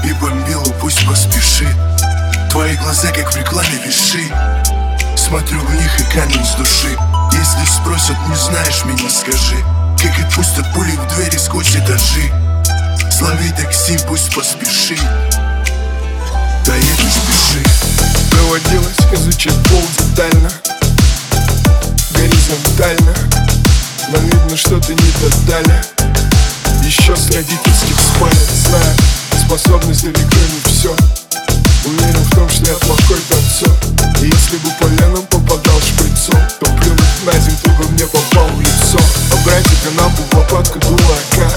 [0.00, 1.76] Поторопи бомбилу, пусть поспешит
[2.50, 4.22] Твои глаза как в рекламе виши.
[5.16, 6.96] Смотрю в них и камень с души.
[7.32, 9.56] Если спросят, не знаешь меня, скажи.
[10.00, 12.32] Как отпустят пули в двери сквозь этажи
[13.10, 14.96] Слови такси, пусть поспеши.
[16.64, 17.62] Доедешь, пиши
[18.30, 20.50] Доводилось изучать пол детально.
[22.12, 23.14] Горизонтально
[24.08, 25.82] Нам видно, что ты не додали.
[26.82, 28.36] Еще с родительских спален
[28.66, 28.96] Знаю,
[29.50, 30.94] способность далеко не все
[31.84, 33.74] Уверен в том, что я плохой танцор.
[34.22, 38.46] И если бы по венам попадал шприцом То плюнуть на землю ты бы мне попал
[38.46, 38.98] в лицо.
[39.32, 41.50] А братья канапу в лопатку дурака.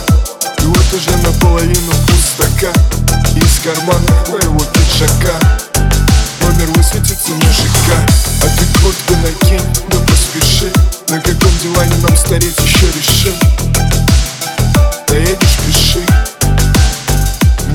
[0.59, 2.73] И вот уже наполовину пустока.
[3.35, 4.42] Из кармана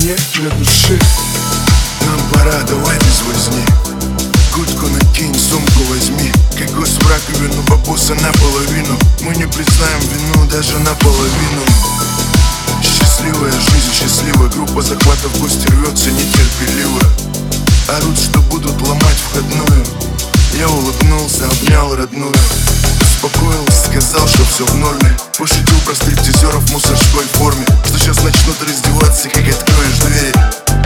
[0.09, 0.99] Мне для души.
[2.01, 3.63] Нам пора, давай без возни.
[4.51, 6.31] Куртку накинь, сумку возьми.
[6.57, 8.97] Как гость в раковину, бабуса наполовину.
[9.21, 11.61] Мы не признаем вину даже наполовину.
[12.81, 17.01] Счастливая жизнь, счастливая группа захватов Гости рвется нетерпеливо.
[17.89, 19.85] Орут, что будут ломать входную.
[20.57, 22.33] Я улыбнулся, обнял родную
[24.59, 25.17] все в норме.
[25.37, 27.65] Пошутил про стриптизеров в мусорской форме.
[27.85, 30.33] Что сейчас начнут раздеваться, как откроешь двери.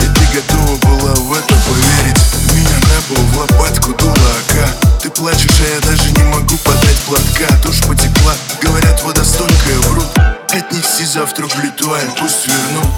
[0.00, 2.20] И ты готова была в это поверить.
[2.54, 6.98] Меня на пол в лопатку дула АК Ты плачешь, а я даже не могу подать
[7.06, 7.52] платка.
[7.64, 10.06] Тушь потекла, говорят, вода стонкая, врут.
[10.50, 12.88] Отнеси завтра в Литуаль, пусть верну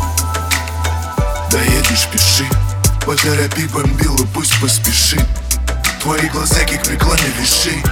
[1.50, 2.46] Доедешь, пиши.
[3.06, 5.24] Поторопи бомбилу, пусть поспешит
[6.02, 7.82] Твои глаза, как рекламе виши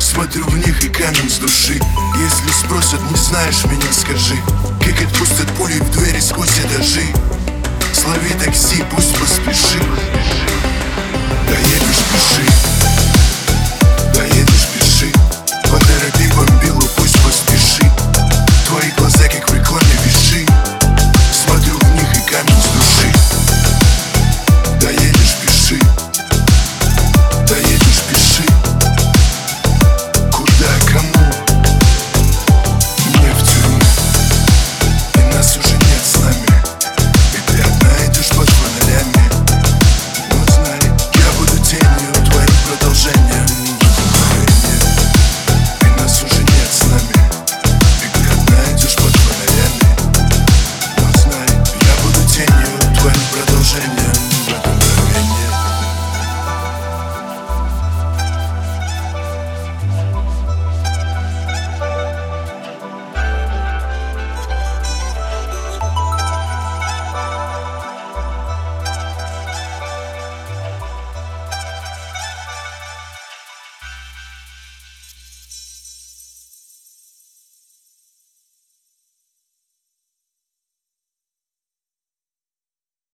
[0.00, 1.74] Смотрю в них и камень с души.
[1.74, 4.36] Если спросят, не знаешь меня, скажи.
[4.80, 7.02] Как отпустят пули в двери сквозь этажи.
[7.92, 9.82] Слови такси, пусть поспешит